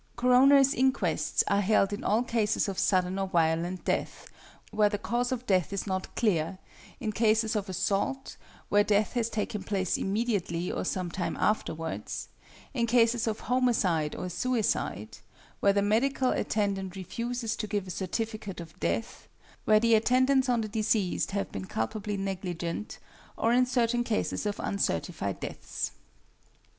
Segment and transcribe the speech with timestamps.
[0.15, 4.25] Coroners' inquests are held in all cases of sudden or violent death,
[4.71, 6.57] where the cause of death is not clear;
[6.99, 8.35] in cases of assault,
[8.69, 12.29] where death has taken place immediately or some time afterwards;
[12.73, 15.19] in cases of homicide or suicide;
[15.59, 19.27] where the medical attendant refuses to give a certificate of death;
[19.65, 22.97] where the attendants on the deceased have been culpably negligent;
[23.37, 25.91] or in certain cases of uncertified deaths.